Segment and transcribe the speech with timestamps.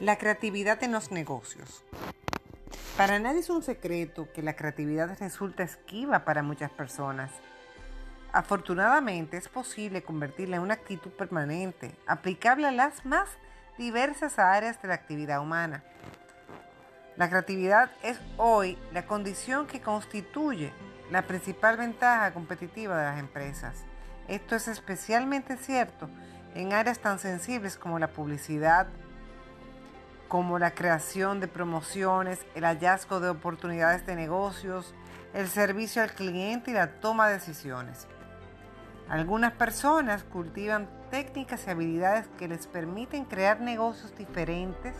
[0.00, 1.84] La creatividad en los negocios.
[2.96, 7.30] Para nadie es un secreto que la creatividad resulta esquiva para muchas personas.
[8.32, 13.28] Afortunadamente es posible convertirla en una actitud permanente, aplicable a las más
[13.76, 15.84] diversas áreas de la actividad humana.
[17.16, 20.72] La creatividad es hoy la condición que constituye
[21.10, 23.84] la principal ventaja competitiva de las empresas.
[24.26, 26.08] Esto es especialmente cierto
[26.54, 28.88] en áreas tan sensibles como la publicidad,
[30.32, 34.94] como la creación de promociones, el hallazgo de oportunidades de negocios,
[35.34, 38.08] el servicio al cliente y la toma de decisiones.
[39.10, 44.96] Algunas personas cultivan técnicas y habilidades que les permiten crear negocios diferentes,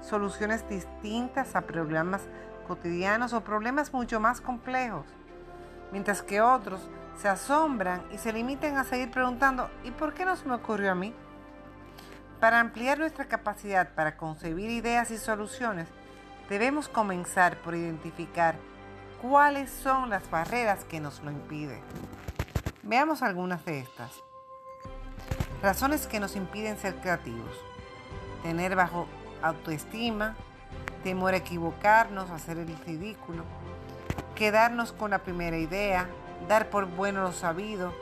[0.00, 2.22] soluciones distintas a problemas
[2.66, 5.04] cotidianos o problemas mucho más complejos,
[5.92, 10.36] mientras que otros se asombran y se limitan a seguir preguntando ¿y por qué no
[10.36, 11.14] se me ocurrió a mí?
[12.40, 15.88] Para ampliar nuestra capacidad para concebir ideas y soluciones,
[16.48, 18.54] debemos comenzar por identificar
[19.20, 21.82] cuáles son las barreras que nos lo impiden.
[22.82, 24.24] Veamos algunas de estas.
[25.62, 27.54] Razones que nos impiden ser creativos.
[28.42, 29.06] Tener bajo
[29.42, 30.34] autoestima,
[31.04, 33.44] temor a equivocarnos, hacer el ridículo,
[34.34, 36.08] quedarnos con la primera idea,
[36.48, 37.92] dar por bueno lo sabido,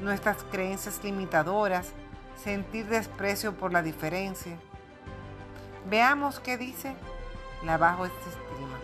[0.00, 1.92] nuestras creencias limitadoras,
[2.42, 4.58] sentir desprecio por la diferencia.
[5.88, 6.96] Veamos qué dice
[7.64, 8.78] la baja autoestima.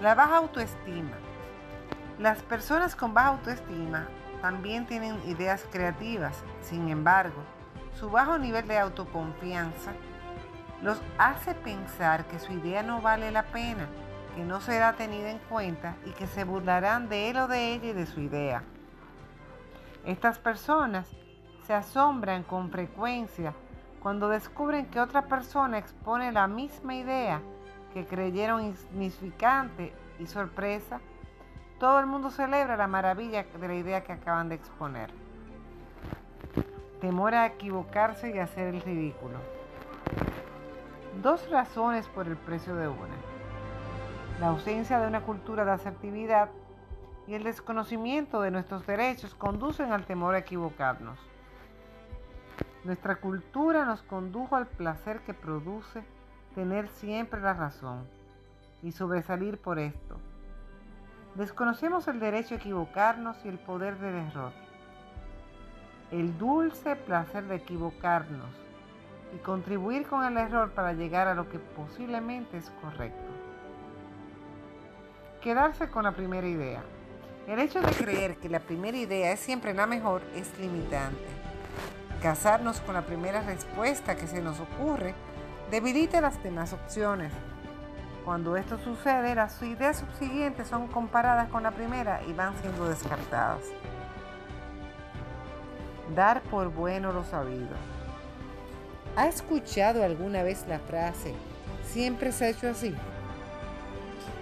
[0.00, 1.16] La baja autoestima.
[2.18, 4.08] Las personas con baja autoestima
[4.40, 7.42] también tienen ideas creativas, sin embargo,
[7.98, 9.92] su bajo nivel de autoconfianza
[10.82, 13.86] los hace pensar que su idea no vale la pena,
[14.34, 17.88] que no será tenida en cuenta y que se burlarán de él o de ella
[17.88, 18.62] y de su idea.
[20.06, 21.06] Estas personas
[21.70, 23.54] se asombran con frecuencia
[24.02, 27.40] cuando descubren que otra persona expone la misma idea
[27.94, 31.00] que creyeron insignificante y sorpresa,
[31.78, 35.12] todo el mundo celebra la maravilla de la idea que acaban de exponer.
[37.00, 39.38] Temor a equivocarse y hacer el ridículo.
[41.22, 43.14] Dos razones por el precio de una.
[44.40, 46.50] La ausencia de una cultura de asertividad
[47.28, 51.29] y el desconocimiento de nuestros derechos conducen al temor a equivocarnos.
[52.84, 56.02] Nuestra cultura nos condujo al placer que produce
[56.54, 58.06] tener siempre la razón
[58.82, 60.16] y sobresalir por esto.
[61.34, 64.52] Desconocemos el derecho a equivocarnos y el poder del error.
[66.10, 68.50] El dulce placer de equivocarnos
[69.34, 73.30] y contribuir con el error para llegar a lo que posiblemente es correcto.
[75.42, 76.82] Quedarse con la primera idea.
[77.46, 81.49] El hecho de creer que la primera idea es siempre la mejor es limitante.
[82.22, 85.14] Casarnos con la primera respuesta que se nos ocurre
[85.70, 87.32] debilita las demás opciones.
[88.26, 93.62] Cuando esto sucede, las ideas subsiguientes son comparadas con la primera y van siendo descartadas.
[96.14, 97.74] Dar por bueno lo sabido.
[99.16, 101.34] ¿Ha escuchado alguna vez la frase,
[101.84, 102.94] siempre se ha hecho así?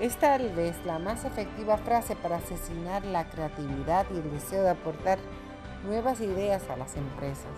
[0.00, 4.70] Es tal vez la más efectiva frase para asesinar la creatividad y el deseo de
[4.70, 5.18] aportar
[5.84, 7.52] nuevas ideas a las empresas.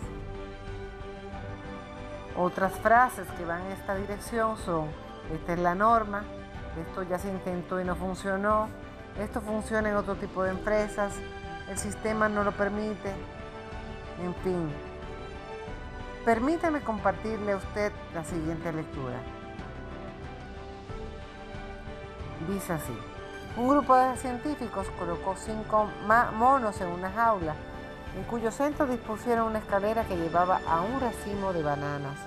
[2.36, 4.88] Otras frases que van en esta dirección son,
[5.32, 6.24] esta es la norma,
[6.80, 8.68] esto ya se intentó y no funcionó,
[9.20, 11.14] esto funciona en otro tipo de empresas,
[11.68, 13.10] el sistema no lo permite,
[14.22, 14.70] en fin.
[16.24, 19.16] Permítame compartirle a usted la siguiente lectura.
[22.48, 22.96] Dice así,
[23.56, 25.90] un grupo de científicos colocó cinco
[26.34, 27.54] monos en una jaula,
[28.16, 32.18] en cuyo centro dispusieron una escalera que llevaba a un racimo de bananas,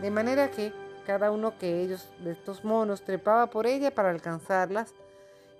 [0.00, 0.72] de manera que
[1.06, 4.92] cada uno que ellos de estos monos trepaba por ella para alcanzarlas,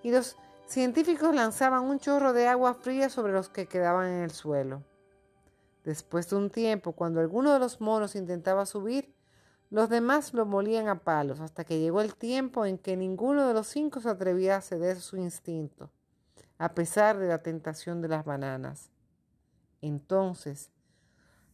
[0.03, 4.31] y los científicos lanzaban un chorro de agua fría sobre los que quedaban en el
[4.31, 4.83] suelo.
[5.85, 9.15] Después de un tiempo, cuando alguno de los monos intentaba subir,
[9.71, 13.55] los demás lo molían a palos hasta que llegó el tiempo en que ninguno de
[13.55, 15.91] los cinco se atrevía a ceder su instinto,
[16.59, 18.91] a pesar de la tentación de las bananas.
[19.81, 20.71] Entonces,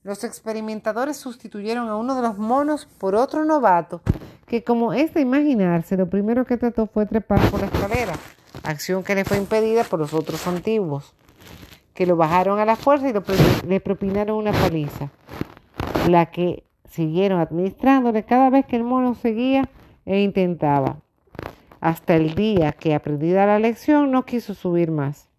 [0.02, 4.00] los experimentadores sustituyeron a uno de los monos por otro novato,
[4.46, 8.14] que como es de imaginarse, lo primero que trató fue trepar por la escalera,
[8.64, 11.14] acción que le fue impedida por los otros antiguos,
[11.94, 13.14] que lo bajaron a la fuerza y
[13.66, 15.10] le propinaron una paliza,
[16.08, 19.68] la que siguieron administrándole cada vez que el mono seguía
[20.04, 20.98] e intentaba,
[21.80, 25.31] hasta el día que, aprendida la lección, no quiso subir más.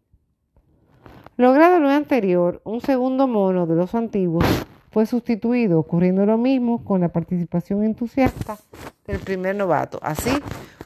[1.36, 4.46] Logrado lo anterior, un segundo mono de los antiguos
[4.92, 8.60] fue sustituido, ocurriendo lo mismo con la participación entusiasta
[9.08, 9.98] del primer novato.
[10.04, 10.30] Así,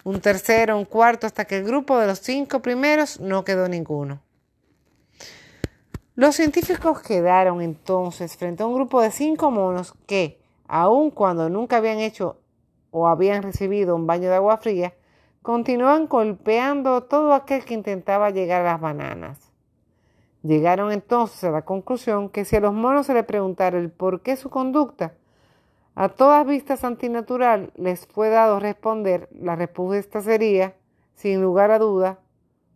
[0.05, 4.21] un tercero, un cuarto, hasta que el grupo de los cinco primeros no quedó ninguno.
[6.15, 10.39] Los científicos quedaron entonces frente a un grupo de cinco monos que,
[10.69, 12.39] aun cuando nunca habían hecho
[12.89, 14.93] o habían recibido un baño de agua fría,
[15.41, 19.46] continuaban golpeando todo aquel que intentaba llegar a las bananas.
[20.44, 24.22] Llegaron entonces a la conclusión que si a los monos se les preguntara el por
[24.22, 25.13] qué su conducta,
[25.95, 30.75] a todas vistas antinatural, les fue dado responder, la respuesta sería,
[31.16, 32.19] sin lugar a duda,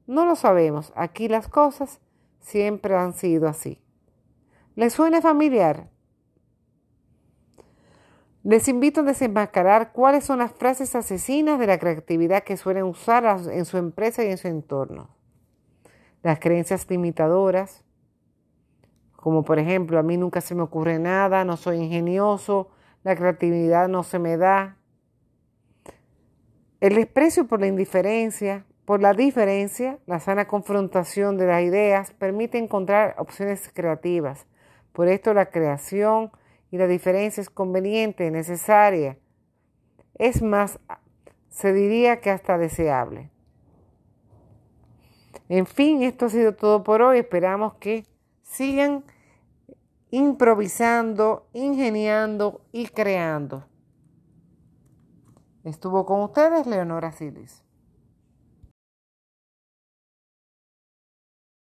[0.07, 1.99] no lo sabemos, aquí las cosas
[2.39, 3.79] siempre han sido así.
[4.75, 5.87] ¿Les suena familiar?
[8.43, 13.23] Les invito a desenmascarar cuáles son las frases asesinas de la creatividad que suelen usar
[13.51, 15.20] en su empresa y en su entorno.
[16.23, 17.83] Las creencias limitadoras,
[19.15, 22.69] como por ejemplo, a mí nunca se me ocurre nada, no soy ingenioso,
[23.03, 24.77] la creatividad no se me da.
[26.79, 32.57] El desprecio por la indiferencia, por la diferencia, la sana confrontación de las ideas permite
[32.57, 34.47] encontrar opciones creativas.
[34.91, 36.31] Por esto la creación
[36.71, 39.17] y la diferencia es conveniente, necesaria.
[40.15, 40.79] Es más,
[41.49, 43.30] se diría que hasta deseable.
[45.53, 47.19] En fin, esto ha sido todo por hoy.
[47.19, 48.05] Esperamos que
[48.41, 49.03] sigan
[50.09, 53.65] improvisando, ingeniando y creando.
[55.65, 57.65] Estuvo con ustedes Leonora Silis.